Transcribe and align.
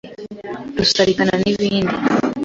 rusarikana 0.77 1.33
n’ibindi 1.41 1.93